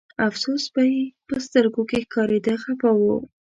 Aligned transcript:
افسوس 0.27 0.63
به 0.73 0.83
یې 0.93 1.01
په 1.27 1.35
سترګو 1.45 1.83
کې 1.89 1.97
ښکارېده 2.05 2.53
خپه 2.63 2.89
و. 2.97 3.01